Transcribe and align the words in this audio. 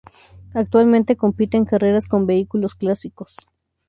Actualmente 0.55 1.15
compite 1.15 1.57
en 1.57 1.65
carreras 1.65 2.07
con 2.07 2.25
vehículos 2.25 2.73
clásicos. 2.73 3.35